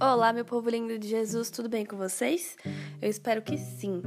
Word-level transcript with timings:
Olá, 0.00 0.32
meu 0.32 0.44
povo 0.44 0.70
lindo 0.70 0.96
de 0.96 1.08
Jesus, 1.08 1.50
tudo 1.50 1.68
bem 1.68 1.84
com 1.84 1.96
vocês? 1.96 2.56
Eu 3.02 3.10
espero 3.10 3.42
que 3.42 3.58
sim. 3.58 4.00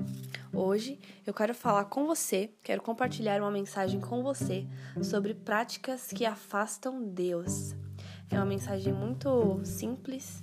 Hoje 0.54 0.98
eu 1.28 1.34
quero 1.34 1.54
falar 1.54 1.84
com 1.84 2.08
você, 2.08 2.50
quero 2.64 2.82
compartilhar 2.82 3.42
uma 3.42 3.52
mensagem 3.52 4.00
com 4.00 4.24
você 4.24 4.66
sobre 5.04 5.34
práticas 5.34 6.08
que 6.08 6.26
afastam 6.26 7.04
Deus. 7.04 7.76
É 8.30 8.38
uma 8.38 8.46
mensagem 8.46 8.94
muito 8.94 9.60
simples, 9.66 10.42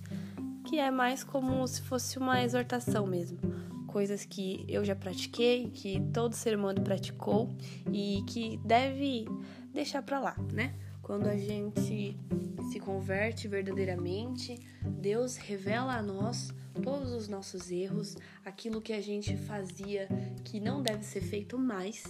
que 0.68 0.78
é 0.78 0.90
mais 0.90 1.24
como 1.24 1.66
se 1.66 1.80
fosse 1.80 2.18
uma 2.18 2.42
exortação 2.42 3.06
mesmo. 3.06 3.38
Coisas 3.86 4.26
que 4.26 4.66
eu 4.68 4.84
já 4.84 4.94
pratiquei, 4.94 5.70
que 5.70 5.98
todo 6.12 6.34
ser 6.34 6.58
humano 6.58 6.82
praticou 6.82 7.48
e 7.90 8.22
que 8.26 8.58
deve 8.58 9.24
deixar 9.72 10.02
pra 10.02 10.20
lá, 10.20 10.36
né? 10.52 10.74
Quando 11.00 11.26
a 11.26 11.38
gente 11.38 12.18
se 12.68 12.78
converte 12.78 13.48
verdadeiramente, 13.48 14.60
Deus 14.82 15.36
revela 15.36 15.94
a 15.94 16.02
nós 16.02 16.52
todos 16.82 17.12
os 17.12 17.28
nossos 17.28 17.70
erros, 17.70 18.16
aquilo 18.44 18.80
que 18.80 18.92
a 18.92 19.00
gente 19.00 19.36
fazia 19.36 20.06
que 20.44 20.60
não 20.60 20.82
deve 20.82 21.02
ser 21.02 21.22
feito 21.22 21.58
mais, 21.58 22.04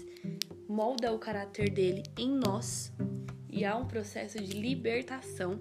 molda 0.69 1.13
o 1.13 1.19
caráter 1.19 1.71
dele 1.71 2.03
em 2.19 2.31
nós. 2.31 2.93
E 3.49 3.65
há 3.65 3.77
um 3.77 3.87
processo 3.87 4.43
de 4.43 4.53
libertação, 4.53 5.59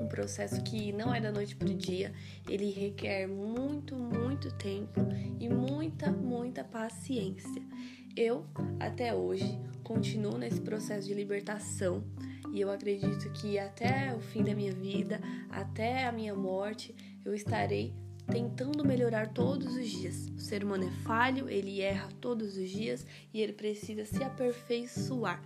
um 0.00 0.06
processo 0.06 0.62
que 0.62 0.92
não 0.92 1.14
é 1.14 1.20
da 1.20 1.32
noite 1.32 1.56
para 1.56 1.68
o 1.68 1.74
dia, 1.74 2.12
ele 2.48 2.70
requer 2.70 3.26
muito, 3.26 3.96
muito 3.96 4.52
tempo 4.56 5.00
e 5.38 5.48
muita, 5.48 6.10
muita 6.12 6.62
paciência. 6.62 7.62
Eu, 8.16 8.44
até 8.78 9.14
hoje, 9.14 9.58
continuo 9.82 10.36
nesse 10.36 10.60
processo 10.60 11.08
de 11.08 11.14
libertação 11.14 12.04
e 12.52 12.60
eu 12.60 12.70
acredito 12.70 13.30
que 13.32 13.58
até 13.58 14.14
o 14.14 14.20
fim 14.20 14.42
da 14.42 14.54
minha 14.54 14.72
vida, 14.72 15.20
até 15.50 16.06
a 16.06 16.12
minha 16.12 16.34
morte, 16.34 16.94
eu 17.24 17.34
estarei 17.34 17.94
tentando 18.30 18.84
melhorar 18.84 19.28
todos 19.28 19.74
os 19.74 19.88
dias. 19.88 20.28
O 20.36 20.40
ser 20.40 20.64
humano 20.64 20.84
é 20.84 20.90
falho, 21.04 21.48
ele 21.48 21.80
erra 21.80 22.08
todos 22.20 22.56
os 22.56 22.70
dias 22.70 23.06
e 23.32 23.40
ele 23.40 23.52
precisa 23.52 24.04
se 24.04 24.22
aperfeiçoar. 24.22 25.42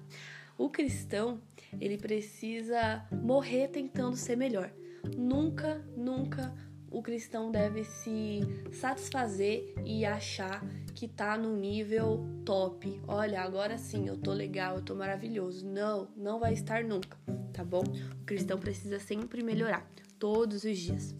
O 0.56 0.68
cristão, 0.70 1.40
ele 1.80 1.98
precisa 1.98 3.04
morrer 3.10 3.68
tentando 3.68 4.16
ser 4.16 4.36
melhor. 4.36 4.70
Nunca, 5.16 5.84
nunca 5.96 6.54
o 6.94 7.02
cristão 7.02 7.50
deve 7.50 7.82
se 7.82 8.40
satisfazer 8.72 9.74
e 9.84 10.06
achar 10.06 10.64
que 10.94 11.08
tá 11.08 11.36
no 11.36 11.56
nível 11.56 12.24
top. 12.44 13.00
Olha, 13.08 13.42
agora 13.42 13.76
sim, 13.76 14.06
eu 14.06 14.16
tô 14.16 14.32
legal, 14.32 14.76
eu 14.76 14.82
tô 14.82 14.94
maravilhoso. 14.94 15.66
Não, 15.66 16.06
não 16.16 16.38
vai 16.38 16.52
estar 16.52 16.84
nunca, 16.84 17.18
tá 17.52 17.64
bom? 17.64 17.82
O 18.22 18.24
cristão 18.24 18.60
precisa 18.60 19.00
sempre 19.00 19.42
melhorar, 19.42 19.90
todos 20.20 20.62
os 20.62 20.78
dias. 20.78 21.16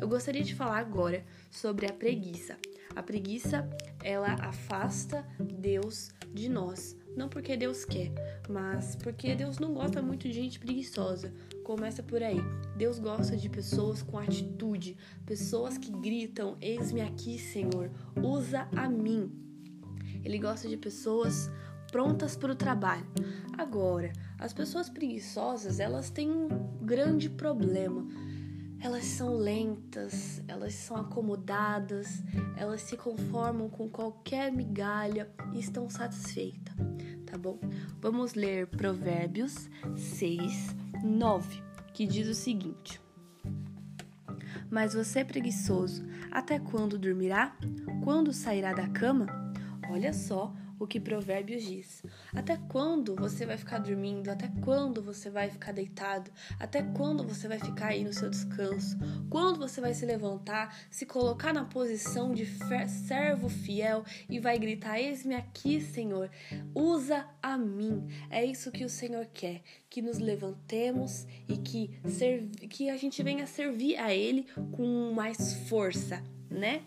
Eu 0.00 0.08
gostaria 0.08 0.42
de 0.42 0.56
falar 0.56 0.78
agora 0.78 1.24
sobre 1.52 1.86
a 1.86 1.92
preguiça. 1.92 2.56
A 2.96 3.02
preguiça, 3.02 3.68
ela 4.02 4.32
afasta 4.40 5.24
Deus 5.38 6.10
de 6.34 6.48
nós. 6.48 6.96
Não 7.16 7.28
porque 7.28 7.56
Deus 7.56 7.84
quer, 7.84 8.10
mas 8.48 8.96
porque 8.96 9.36
Deus 9.36 9.58
não 9.60 9.72
gosta 9.72 10.02
muito 10.02 10.28
de 10.28 10.34
gente 10.34 10.58
preguiçosa. 10.58 11.32
Começa 11.66 12.00
por 12.00 12.22
aí. 12.22 12.40
Deus 12.76 13.00
gosta 13.00 13.36
de 13.36 13.48
pessoas 13.48 14.00
com 14.00 14.16
atitude, 14.16 14.96
pessoas 15.26 15.76
que 15.76 15.90
gritam: 15.90 16.56
Eis-me 16.60 17.00
aqui, 17.00 17.40
Senhor, 17.40 17.90
usa 18.22 18.68
a 18.76 18.88
mim. 18.88 19.32
Ele 20.24 20.38
gosta 20.38 20.68
de 20.68 20.76
pessoas 20.76 21.50
prontas 21.90 22.36
para 22.36 22.52
o 22.52 22.54
trabalho. 22.54 23.04
Agora, 23.58 24.12
as 24.38 24.52
pessoas 24.52 24.88
preguiçosas, 24.88 25.80
elas 25.80 26.08
têm 26.08 26.30
um 26.30 26.46
grande 26.82 27.28
problema. 27.28 28.06
Elas 28.78 29.04
são 29.04 29.34
lentas, 29.34 30.40
elas 30.46 30.72
são 30.72 30.96
acomodadas, 30.96 32.22
elas 32.56 32.82
se 32.82 32.96
conformam 32.96 33.68
com 33.68 33.88
qualquer 33.88 34.52
migalha 34.52 35.28
e 35.52 35.58
estão 35.58 35.90
satisfeitas, 35.90 36.76
tá 37.26 37.36
bom? 37.36 37.58
Vamos 38.00 38.34
ler 38.34 38.68
Provérbios 38.68 39.68
6, 39.96 40.76
9, 41.02 41.65
que 41.96 42.06
diz 42.06 42.28
o 42.28 42.34
seguinte: 42.34 43.00
Mas 44.70 44.92
você 44.92 45.24
preguiçoso, 45.24 46.04
até 46.30 46.58
quando 46.58 46.98
dormirá? 46.98 47.56
Quando 48.04 48.34
sairá 48.34 48.74
da 48.74 48.86
cama? 48.86 49.26
Olha 49.88 50.12
só 50.12 50.54
o 50.78 50.86
que 50.86 51.00
Provérbios 51.00 51.62
diz. 51.64 52.02
Até 52.34 52.56
quando 52.68 53.14
você 53.14 53.46
vai 53.46 53.56
ficar 53.56 53.78
dormindo? 53.78 54.28
Até 54.28 54.50
quando 54.62 55.02
você 55.02 55.30
vai 55.30 55.48
ficar 55.50 55.72
deitado? 55.72 56.30
Até 56.58 56.82
quando 56.82 57.26
você 57.26 57.48
vai 57.48 57.58
ficar 57.58 57.88
aí 57.88 58.04
no 58.04 58.12
seu 58.12 58.28
descanso? 58.28 58.96
Quando 59.30 59.58
você 59.58 59.80
vai 59.80 59.94
se 59.94 60.04
levantar, 60.04 60.76
se 60.90 61.06
colocar 61.06 61.52
na 61.52 61.64
posição 61.64 62.34
de 62.34 62.46
servo 62.46 63.48
fiel 63.48 64.04
e 64.28 64.38
vai 64.38 64.58
gritar: 64.58 64.98
Eis-me 64.98 65.34
aqui, 65.34 65.80
Senhor, 65.80 66.30
usa 66.74 67.26
a 67.42 67.56
mim. 67.56 68.06
É 68.30 68.44
isso 68.44 68.70
que 68.70 68.84
o 68.84 68.88
Senhor 68.88 69.26
quer, 69.26 69.62
que 69.88 70.02
nos 70.02 70.18
levantemos 70.18 71.26
e 71.48 71.56
que, 71.56 71.88
que 72.68 72.90
a 72.90 72.96
gente 72.96 73.22
venha 73.22 73.46
servir 73.46 73.96
a 73.96 74.12
Ele 74.14 74.46
com 74.72 75.12
mais 75.12 75.54
força, 75.68 76.22
né? 76.50 76.82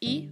E 0.00 0.28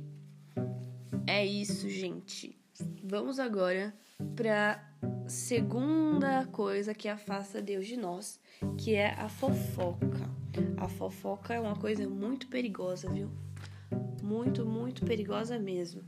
é 1.30 1.46
isso, 1.46 1.88
gente. 1.88 2.58
Vamos 3.04 3.38
agora 3.38 3.94
para 4.34 4.84
segunda 5.28 6.46
coisa 6.46 6.92
que 6.92 7.08
afasta 7.08 7.62
Deus 7.62 7.86
de 7.86 7.96
nós, 7.96 8.40
que 8.76 8.94
é 8.94 9.14
a 9.14 9.28
fofoca. 9.28 10.28
A 10.76 10.88
fofoca 10.88 11.54
é 11.54 11.60
uma 11.60 11.76
coisa 11.76 12.08
muito 12.08 12.48
perigosa, 12.48 13.08
viu? 13.08 13.30
Muito, 14.22 14.66
muito 14.66 15.04
perigosa 15.04 15.58
mesmo. 15.58 16.02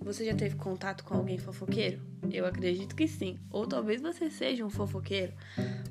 Você 0.00 0.24
já 0.24 0.34
teve 0.34 0.56
contato 0.56 1.04
com 1.04 1.14
alguém 1.14 1.36
fofoqueiro? 1.36 2.00
Eu 2.32 2.46
acredito 2.46 2.96
que 2.96 3.06
sim. 3.06 3.38
Ou 3.50 3.66
talvez 3.66 4.00
você 4.00 4.30
seja 4.30 4.64
um 4.64 4.70
fofoqueiro. 4.70 5.34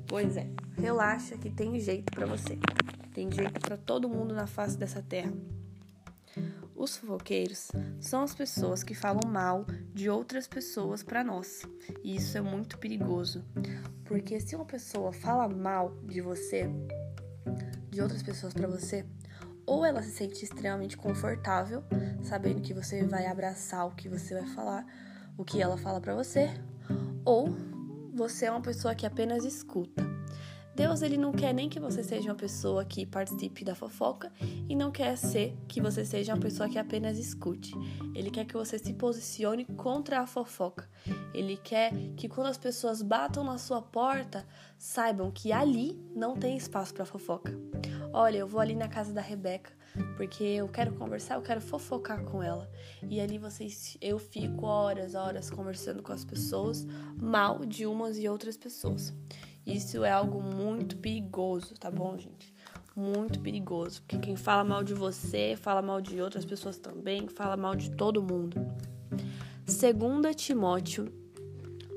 Pois 0.08 0.36
é, 0.36 0.50
relaxa 0.76 1.38
que 1.38 1.50
tem 1.50 1.78
jeito 1.78 2.10
para 2.10 2.26
você. 2.26 2.58
Tem 3.14 3.30
jeito 3.30 3.60
para 3.60 3.76
todo 3.76 4.08
mundo 4.08 4.34
na 4.34 4.46
face 4.46 4.76
dessa 4.76 5.00
terra. 5.00 5.32
Os 6.78 6.96
fofoqueiros 6.96 7.72
são 7.98 8.22
as 8.22 8.32
pessoas 8.32 8.84
que 8.84 8.94
falam 8.94 9.28
mal 9.28 9.66
de 9.92 10.08
outras 10.08 10.46
pessoas 10.46 11.02
para 11.02 11.24
nós. 11.24 11.62
E 12.04 12.14
isso 12.14 12.38
é 12.38 12.40
muito 12.40 12.78
perigoso, 12.78 13.44
porque 14.04 14.38
se 14.38 14.54
uma 14.54 14.64
pessoa 14.64 15.12
fala 15.12 15.48
mal 15.48 15.98
de 16.04 16.20
você, 16.20 16.70
de 17.90 18.00
outras 18.00 18.22
pessoas 18.22 18.54
para 18.54 18.68
você, 18.68 19.04
ou 19.66 19.84
ela 19.84 20.00
se 20.02 20.12
sente 20.12 20.44
extremamente 20.44 20.96
confortável, 20.96 21.82
sabendo 22.22 22.60
que 22.60 22.72
você 22.72 23.04
vai 23.04 23.26
abraçar 23.26 23.84
o 23.84 23.96
que 23.96 24.08
você 24.08 24.34
vai 24.34 24.46
falar, 24.46 24.86
o 25.36 25.44
que 25.44 25.60
ela 25.60 25.76
fala 25.76 26.00
para 26.00 26.14
você, 26.14 26.48
ou 27.24 27.48
você 28.14 28.46
é 28.46 28.52
uma 28.52 28.62
pessoa 28.62 28.94
que 28.94 29.04
apenas 29.04 29.44
escuta. 29.44 30.07
Deus 30.78 31.02
ele 31.02 31.16
não 31.16 31.32
quer 31.32 31.52
nem 31.52 31.68
que 31.68 31.80
você 31.80 32.04
seja 32.04 32.30
uma 32.30 32.36
pessoa 32.36 32.84
que 32.84 33.04
participe 33.04 33.64
da 33.64 33.74
fofoca 33.74 34.32
e 34.40 34.76
não 34.76 34.92
quer 34.92 35.16
ser 35.16 35.58
que 35.66 35.80
você 35.80 36.04
seja 36.04 36.32
uma 36.32 36.40
pessoa 36.40 36.68
que 36.68 36.78
apenas 36.78 37.18
escute. 37.18 37.74
Ele 38.14 38.30
quer 38.30 38.44
que 38.44 38.54
você 38.54 38.78
se 38.78 38.94
posicione 38.94 39.64
contra 39.64 40.20
a 40.20 40.26
fofoca. 40.28 40.88
Ele 41.34 41.56
quer 41.56 41.92
que 42.16 42.28
quando 42.28 42.46
as 42.46 42.56
pessoas 42.56 43.02
batam 43.02 43.42
na 43.42 43.58
sua 43.58 43.82
porta, 43.82 44.46
saibam 44.78 45.32
que 45.32 45.50
ali 45.50 46.00
não 46.14 46.36
tem 46.36 46.56
espaço 46.56 46.94
para 46.94 47.04
fofoca. 47.04 47.58
Olha, 48.12 48.38
eu 48.38 48.46
vou 48.46 48.60
ali 48.60 48.76
na 48.76 48.86
casa 48.86 49.12
da 49.12 49.20
Rebeca 49.20 49.76
porque 50.16 50.44
eu 50.44 50.68
quero 50.68 50.92
conversar, 50.92 51.34
eu 51.34 51.42
quero 51.42 51.60
fofocar 51.60 52.22
com 52.24 52.40
ela. 52.40 52.70
E 53.08 53.20
ali 53.20 53.38
vocês, 53.38 53.96
eu 54.00 54.18
fico 54.18 54.66
horas, 54.66 55.14
horas 55.14 55.50
conversando 55.50 56.02
com 56.02 56.12
as 56.12 56.24
pessoas 56.24 56.86
mal 57.16 57.64
de 57.64 57.86
umas 57.86 58.16
e 58.16 58.28
outras 58.28 58.56
pessoas. 58.56 59.12
Isso 59.68 60.02
é 60.02 60.10
algo 60.10 60.42
muito 60.42 60.96
perigoso, 60.96 61.74
tá 61.74 61.90
bom, 61.90 62.16
gente? 62.16 62.54
Muito 62.96 63.38
perigoso. 63.38 64.00
Porque 64.00 64.16
quem 64.16 64.34
fala 64.34 64.64
mal 64.64 64.82
de 64.82 64.94
você, 64.94 65.58
fala 65.60 65.82
mal 65.82 66.00
de 66.00 66.22
outras 66.22 66.46
pessoas 66.46 66.78
também, 66.78 67.28
fala 67.28 67.54
mal 67.54 67.76
de 67.76 67.90
todo 67.90 68.22
mundo. 68.22 68.56
2 69.66 70.34
Timóteo 70.34 71.12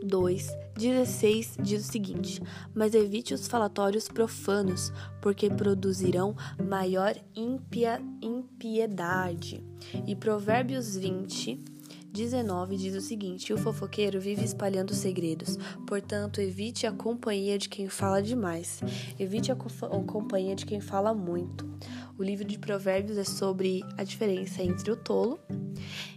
2, 0.04 0.58
16 0.76 1.58
diz 1.62 1.88
o 1.88 1.92
seguinte: 1.92 2.44
Mas 2.76 2.94
evite 2.94 3.34
os 3.34 3.48
falatórios 3.48 4.10
profanos, 4.10 4.92
porque 5.22 5.50
produzirão 5.50 6.36
maior 6.62 7.16
impia, 7.34 8.02
impiedade. 8.22 9.64
E 10.06 10.14
Provérbios 10.14 10.98
20, 10.98 11.64
19 12.12 12.76
diz 12.76 12.94
o 12.94 13.02
seguinte: 13.02 13.54
O 13.54 13.58
fofoqueiro 13.58 14.20
vive 14.20 14.44
espalhando 14.44 14.94
segredos, 14.94 15.58
portanto, 15.88 16.42
evite 16.42 16.86
a 16.86 16.92
companhia 16.92 17.58
de 17.58 17.70
quem 17.70 17.88
fala 17.88 18.22
demais. 18.22 18.82
Evite 19.18 19.52
a, 19.52 19.56
a 19.56 20.04
companhia 20.04 20.56
de 20.56 20.66
quem 20.66 20.82
fala 20.82 21.14
muito. 21.14 21.70
O 22.18 22.24
livro 22.24 22.46
de 22.46 22.60
Provérbios 22.60 23.18
é 23.18 23.24
sobre 23.24 23.82
a 23.98 24.04
diferença 24.04 24.62
entre 24.62 24.92
o 24.92 24.96
tolo 24.96 25.40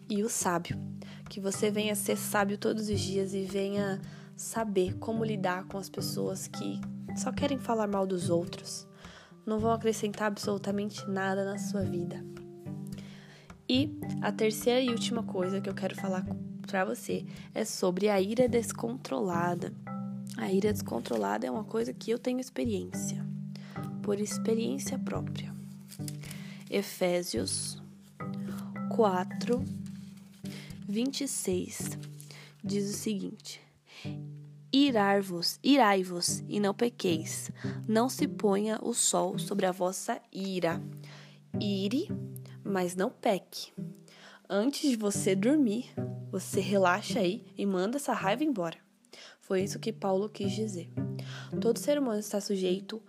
e 0.08 0.23
o 0.23 0.29
sábio. 0.29 0.76
Que 1.31 1.41
você 1.41 1.70
venha 1.70 1.94
ser 1.94 2.17
sábio 2.17 2.58
todos 2.58 2.88
os 2.88 3.00
dias 3.00 3.32
e 3.32 3.44
venha 3.44 4.00
saber 4.37 4.99
como 4.99 5.25
lidar 5.25 5.64
com 5.64 5.79
as 5.79 5.88
pessoas 5.88 6.49
que 6.49 6.81
só 7.17 7.31
querem 7.31 7.58
falar 7.58 7.87
mal 7.87 8.06
dos 8.06 8.31
outros. 8.31 8.87
não 9.46 9.58
vão 9.58 9.73
acrescentar 9.73 10.26
absolutamente 10.29 11.06
nada 11.08 11.44
na 11.44 11.58
sua 11.58 11.82
vida. 11.82 12.33
E 13.75 13.91
a 14.23 14.31
terceira 14.31 14.81
e 14.81 14.88
última 14.88 15.25
coisa 15.25 15.61
que 15.61 15.69
eu 15.69 15.75
quero 15.75 15.97
falar 15.97 16.25
para 16.65 16.85
você 16.85 17.26
é 17.53 17.65
sobre 17.65 18.09
a 18.09 18.21
ira 18.21 18.49
descontrolada. 18.49 19.75
A 20.37 20.53
ira 20.53 20.73
descontrolada 20.73 21.44
é 21.44 21.50
uma 21.50 21.65
coisa 21.65 21.93
que 21.93 22.12
eu 22.12 22.17
tenho 22.17 22.38
experiência, 22.38 23.26
por 24.00 24.21
experiência 24.21 24.97
própria. 24.97 25.53
Efésios 26.71 27.82
4, 28.94 29.65
26 30.88 31.99
diz 32.62 32.88
o 32.88 32.97
seguinte: 32.97 33.61
Irar-vos, 34.73 35.59
irai-vos 35.65 36.44
e 36.49 36.61
não 36.61 36.75
pequeis, 36.75 37.50
não 37.88 38.09
se 38.09 38.29
ponha 38.29 38.79
o 38.81 38.94
sol 38.94 39.37
sobre 39.37 39.67
a 39.67 39.73
vossa 39.73 40.20
ira. 40.32 40.81
Ire, 41.61 42.09
mas 42.64 42.96
não 42.96 43.11
peque. 43.11 43.72
Antes 44.49 44.90
de 44.90 44.96
você 44.96 45.34
dormir, 45.34 45.93
você 46.31 46.61
relaxa 46.61 47.20
aí 47.20 47.44
e 47.56 47.64
manda 47.64 47.96
essa 47.96 48.12
raiva 48.12 48.43
embora. 48.43 48.78
Foi 49.40 49.62
isso 49.62 49.78
que 49.78 49.93
Paulo 49.93 50.28
quis 50.28 50.52
dizer. 50.52 50.90
Todo 51.61 51.78
ser 51.78 51.99
humano 51.99 52.19
está 52.19 52.40
sujeito 52.40 53.02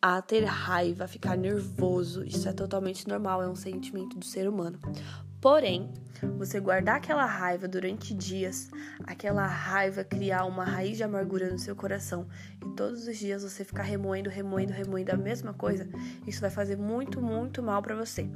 a 0.00 0.22
ter 0.22 0.44
raiva, 0.44 1.04
a 1.04 1.08
ficar 1.08 1.36
nervoso. 1.36 2.24
Isso 2.24 2.48
é 2.48 2.52
totalmente 2.52 3.06
normal, 3.08 3.42
é 3.42 3.48
um 3.48 3.54
sentimento 3.54 4.16
do 4.18 4.24
ser 4.24 4.48
humano. 4.48 4.78
Porém, 5.40 5.90
você 6.36 6.60
guardar 6.60 6.96
aquela 6.96 7.24
raiva 7.24 7.66
durante 7.66 8.12
dias, 8.12 8.70
aquela 9.04 9.46
raiva 9.46 10.04
criar 10.04 10.44
uma 10.44 10.64
raiz 10.64 10.96
de 10.96 11.02
amargura 11.02 11.50
no 11.50 11.58
seu 11.58 11.74
coração 11.74 12.28
e 12.60 12.68
todos 12.74 13.06
os 13.06 13.16
dias 13.16 13.42
você 13.42 13.64
ficar 13.64 13.82
remoendo, 13.82 14.28
remoendo, 14.28 14.72
remoendo 14.72 15.12
a 15.12 15.16
mesma 15.16 15.54
coisa, 15.54 15.88
isso 16.26 16.40
vai 16.40 16.50
fazer 16.50 16.76
muito, 16.76 17.22
muito 17.22 17.62
mal 17.62 17.80
para 17.80 17.96
você. 17.96 18.28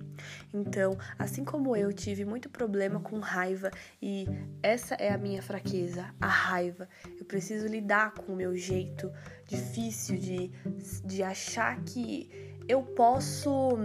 Então, 0.53 0.97
assim 1.19 1.45
como 1.45 1.77
eu 1.77 1.93
tive 1.93 2.25
muito 2.25 2.49
problema 2.49 3.01
com 3.01 3.19
raiva 3.19 3.71
e 4.01 4.27
essa 4.62 4.95
é 4.95 5.12
a 5.12 5.19
minha 5.19 5.43
fraqueza, 5.43 6.06
a 6.21 6.27
raiva. 6.27 6.89
Eu 7.19 7.25
preciso 7.27 7.67
lidar 7.67 8.12
com 8.15 8.33
o 8.33 8.37
meu 8.37 8.56
jeito 8.56 9.12
difícil 9.47 10.17
de, 10.17 10.51
de 11.05 11.23
achar 11.23 11.79
que 11.83 12.31
eu 12.67 12.83
posso 12.83 13.77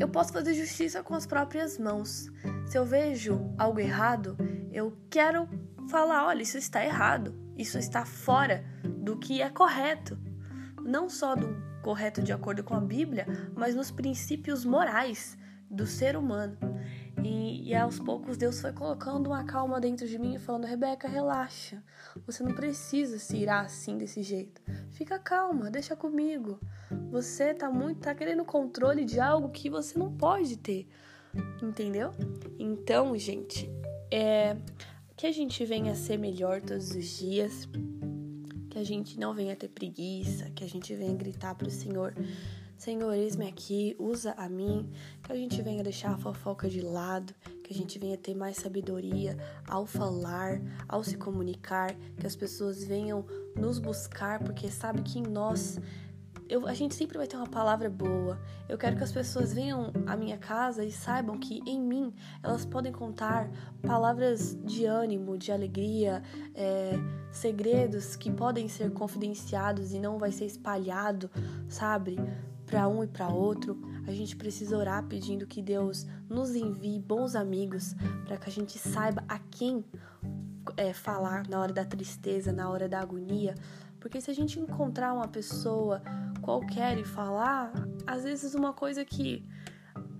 eu 0.00 0.08
posso 0.08 0.32
fazer 0.32 0.54
justiça 0.54 1.02
com 1.02 1.14
as 1.14 1.26
próprias 1.26 1.78
mãos. 1.78 2.30
Se 2.66 2.78
eu 2.78 2.86
vejo 2.86 3.54
algo 3.58 3.78
errado, 3.78 4.36
eu 4.72 4.96
quero 5.10 5.46
falar: 5.90 6.26
olha, 6.26 6.42
isso 6.42 6.56
está 6.56 6.82
errado, 6.82 7.34
isso 7.56 7.78
está 7.78 8.06
fora 8.06 8.64
do 8.82 9.18
que 9.18 9.42
é 9.42 9.50
correto. 9.50 10.18
Não 10.82 11.10
só 11.10 11.36
do 11.36 11.54
correto 11.82 12.22
de 12.22 12.32
acordo 12.32 12.64
com 12.64 12.74
a 12.74 12.80
Bíblia, 12.80 13.26
mas 13.54 13.74
nos 13.74 13.90
princípios 13.90 14.64
morais 14.64 15.36
do 15.70 15.86
ser 15.86 16.16
humano. 16.16 16.56
E, 17.24 17.68
e, 17.68 17.74
aos 17.74 17.98
poucos 17.98 18.36
Deus 18.36 18.60
foi 18.60 18.72
colocando 18.72 19.28
uma 19.28 19.44
calma 19.44 19.80
dentro 19.80 20.06
de 20.06 20.18
mim 20.18 20.34
e 20.34 20.38
falando: 20.38 20.66
Rebeca, 20.66 21.08
relaxa. 21.08 21.82
Você 22.26 22.42
não 22.42 22.54
precisa 22.54 23.18
se 23.18 23.36
irar 23.36 23.64
assim 23.64 23.96
desse 23.98 24.22
jeito. 24.22 24.60
Fica 24.90 25.18
calma, 25.18 25.70
deixa 25.70 25.94
comigo. 25.94 26.58
Você 27.10 27.54
tá 27.54 27.70
muito 27.70 28.00
tá 28.00 28.14
querendo 28.14 28.44
controle 28.44 29.04
de 29.04 29.20
algo 29.20 29.50
que 29.50 29.68
você 29.68 29.98
não 29.98 30.12
pode 30.12 30.56
ter. 30.56 30.88
Entendeu? 31.62 32.10
Então, 32.58 33.16
gente, 33.16 33.70
é 34.10 34.56
que 35.16 35.26
a 35.26 35.32
gente 35.32 35.66
venha 35.66 35.94
ser 35.94 36.16
melhor 36.16 36.62
todos 36.62 36.92
os 36.92 37.04
dias, 37.18 37.68
que 38.70 38.78
a 38.78 38.82
gente 38.82 39.20
não 39.20 39.34
venha 39.34 39.54
ter 39.54 39.68
preguiça, 39.68 40.48
que 40.50 40.64
a 40.64 40.66
gente 40.66 40.94
venha 40.94 41.14
gritar 41.14 41.54
pro 41.54 41.70
Senhor 41.70 42.14
Senhor, 42.80 43.12
eis-me 43.12 43.46
aqui, 43.46 43.94
usa 43.98 44.32
a 44.38 44.48
mim, 44.48 44.90
que 45.22 45.30
a 45.30 45.36
gente 45.36 45.60
venha 45.60 45.84
deixar 45.84 46.14
a 46.14 46.16
fofoca 46.16 46.66
de 46.66 46.80
lado, 46.80 47.34
que 47.62 47.74
a 47.74 47.76
gente 47.76 47.98
venha 47.98 48.16
ter 48.16 48.34
mais 48.34 48.56
sabedoria 48.56 49.36
ao 49.68 49.84
falar, 49.84 50.62
ao 50.88 51.04
se 51.04 51.18
comunicar, 51.18 51.94
que 52.18 52.26
as 52.26 52.34
pessoas 52.34 52.82
venham 52.82 53.26
nos 53.54 53.78
buscar, 53.78 54.42
porque 54.42 54.70
sabe 54.70 55.02
que 55.02 55.18
em 55.18 55.24
nós 55.24 55.78
eu, 56.48 56.66
a 56.66 56.72
gente 56.72 56.94
sempre 56.94 57.18
vai 57.18 57.26
ter 57.26 57.36
uma 57.36 57.46
palavra 57.46 57.90
boa. 57.90 58.40
Eu 58.66 58.78
quero 58.78 58.96
que 58.96 59.04
as 59.04 59.12
pessoas 59.12 59.52
venham 59.52 59.92
à 60.06 60.16
minha 60.16 60.38
casa 60.38 60.82
e 60.82 60.90
saibam 60.90 61.38
que 61.38 61.60
em 61.66 61.78
mim 61.78 62.14
elas 62.42 62.64
podem 62.64 62.90
contar 62.90 63.50
palavras 63.82 64.56
de 64.64 64.86
ânimo, 64.86 65.36
de 65.36 65.52
alegria, 65.52 66.22
é, 66.54 66.92
segredos 67.30 68.16
que 68.16 68.32
podem 68.32 68.68
ser 68.68 68.90
confidenciados 68.90 69.92
e 69.92 70.00
não 70.00 70.18
vai 70.18 70.32
ser 70.32 70.46
espalhado, 70.46 71.30
sabe? 71.68 72.16
Para 72.70 72.88
um 72.88 73.02
e 73.02 73.06
para 73.08 73.28
outro, 73.28 73.76
a 74.06 74.12
gente 74.12 74.36
precisa 74.36 74.76
orar 74.76 75.04
pedindo 75.04 75.44
que 75.44 75.60
Deus 75.60 76.06
nos 76.28 76.54
envie 76.54 77.00
bons 77.00 77.34
amigos 77.34 77.96
para 78.24 78.36
que 78.36 78.48
a 78.48 78.52
gente 78.52 78.78
saiba 78.78 79.24
a 79.28 79.38
quem 79.38 79.84
é, 80.76 80.92
falar 80.92 81.48
na 81.48 81.60
hora 81.60 81.72
da 81.72 81.84
tristeza, 81.84 82.52
na 82.52 82.70
hora 82.70 82.88
da 82.88 83.00
agonia. 83.00 83.56
Porque 83.98 84.20
se 84.20 84.30
a 84.30 84.34
gente 84.34 84.60
encontrar 84.60 85.12
uma 85.12 85.26
pessoa 85.26 86.00
qualquer 86.40 86.96
e 86.96 87.04
falar, 87.04 87.72
às 88.06 88.22
vezes 88.22 88.54
uma 88.54 88.72
coisa 88.72 89.04
que 89.04 89.44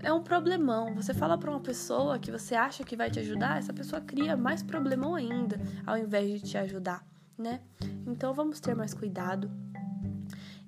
é 0.02 0.12
um 0.12 0.22
problemão. 0.22 0.92
Você 0.96 1.14
fala 1.14 1.38
para 1.38 1.50
uma 1.50 1.60
pessoa 1.60 2.18
que 2.18 2.32
você 2.32 2.56
acha 2.56 2.82
que 2.82 2.96
vai 2.96 3.10
te 3.10 3.20
ajudar, 3.20 3.58
essa 3.58 3.72
pessoa 3.72 4.00
cria 4.00 4.36
mais 4.36 4.60
problemão 4.62 5.14
ainda, 5.14 5.58
ao 5.86 5.96
invés 5.96 6.40
de 6.40 6.50
te 6.50 6.58
ajudar, 6.58 7.06
né? 7.38 7.60
Então 8.06 8.34
vamos 8.34 8.58
ter 8.58 8.74
mais 8.74 8.92
cuidado 8.92 9.48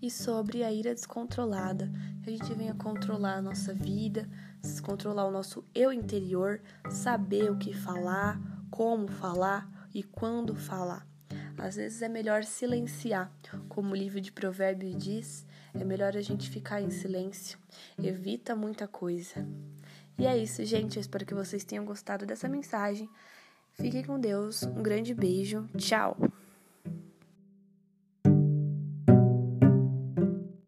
e 0.03 0.11
sobre 0.11 0.65
a 0.65 0.73
ira 0.73 0.93
descontrolada, 0.93 1.89
que 2.23 2.31
a 2.31 2.33
gente 2.33 2.53
venha 2.55 2.75
controlar 2.75 3.37
a 3.37 3.43
nossa 3.43 3.73
vida, 3.73 4.29
controlar 4.83 5.25
o 5.27 5.31
nosso 5.31 5.65
eu 5.73 5.93
interior, 5.93 6.61
saber 6.91 7.51
o 7.51 7.57
que 7.57 7.73
falar, 7.73 8.41
como 8.69 9.07
falar 9.07 9.89
e 9.95 10.03
quando 10.03 10.57
falar. 10.57 11.07
Às 11.57 11.77
vezes 11.77 12.03
é 12.03 12.09
melhor 12.09 12.43
silenciar, 12.43 13.33
como 13.69 13.93
o 13.93 13.97
livro 13.97 14.21
de 14.21 14.33
Provérbios 14.33 14.97
diz, 14.97 15.47
é 15.73 15.85
melhor 15.85 16.17
a 16.17 16.21
gente 16.21 16.51
ficar 16.51 16.83
em 16.83 16.91
silêncio, 16.91 17.59
evita 18.03 18.57
muita 18.57 18.89
coisa. 18.89 19.47
E 20.19 20.27
é 20.27 20.37
isso, 20.37 20.65
gente. 20.65 20.97
Eu 20.97 21.01
espero 21.01 21.25
que 21.25 21.35
vocês 21.35 21.65
tenham 21.65 21.85
gostado 21.85 22.27
dessa 22.27 22.49
mensagem. 22.49 23.09
Fiquem 23.75 24.05
com 24.05 24.21
Deus, 24.21 24.63
um 24.65 24.83
grande 24.83 25.15
beijo, 25.15 25.69
tchau! 25.77 26.17